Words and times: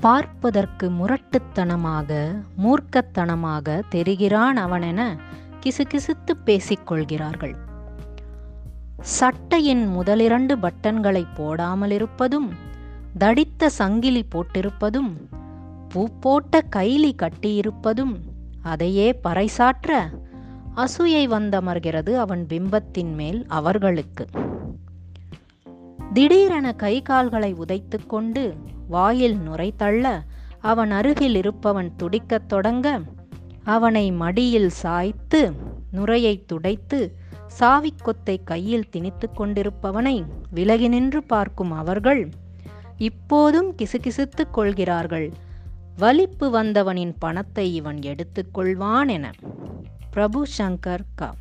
பார்ப்பதற்கு 0.00 0.90
முரட்டுத்தனமாக 0.90 2.10
மூர்க்கத்தனமாக 2.62 3.82
தெரிகிறான் 3.90 4.58
அவனென 4.64 5.00
கிசுகிசுத்து 5.62 6.32
பேசிக்கொள்கிறார்கள். 6.44 7.54
சட்டையின் 9.00 9.84
முதலிரண்டு 9.96 10.54
பட்டன்களை 10.62 11.26
போடாமல் 11.34 11.90
இருப்பதும் 11.90 12.48
தடித்த 13.18 13.68
சங்கிலி 13.68 14.24
போட்டிருப்பதும் 14.34 15.12
பூ 15.88 16.08
போட்ட 16.20 16.62
கைலி 16.76 17.12
கட்டியிருப்பதும் 17.22 18.14
அதையே 18.62 19.20
பறைசாற்ற 19.24 20.00
அசூயை 20.74 21.24
வந்தமர்கிறது 21.28 22.14
அவன் 22.14 22.46
பிம்பத்தின் 22.48 23.14
மேல் 23.14 23.46
அவர்களுக்கு. 23.48 24.26
திடீரென 26.12 26.72
கை 26.72 27.02
கால்களை 27.02 27.54
உதைத்து 27.54 28.06
கொண்டு 28.06 28.54
வாயில் 28.88 29.36
நுரை 29.38 29.72
தள்ள 29.76 30.22
அவன் 30.60 30.90
அருகில் 30.90 31.34
இருப்பவன் 31.34 31.96
துடிக்கத் 31.96 32.48
தொடங்க 32.48 33.00
அவனை 33.64 34.12
மடியில் 34.12 34.68
சாய்த்து 34.68 35.52
நுரையை 35.92 36.44
துடைத்து 36.46 37.16
சாவிக்கொத்தை 37.60 38.44
கையில் 38.44 38.88
திணித்து 38.88 39.28
கொண்டிருப்பவனை 39.34 40.24
விலகி 40.50 40.88
நின்று 40.88 41.22
பார்க்கும் 41.22 41.72
அவர்கள் 41.72 42.30
இப்போதும் 42.98 43.74
கிசுகிசுத்துக் 43.74 44.50
கொள்கிறார்கள். 44.50 45.32
வலிப்பு 45.96 46.50
வந்தவனின் 46.50 47.14
பணத்தை 47.18 47.74
இவன் 47.74 47.98
எடுத்துக்கொள்வான் 47.98 49.08
என. 49.08 49.30
பிரபு 50.10 50.46
சங்கர் 50.58 51.06
கா. 51.14 51.34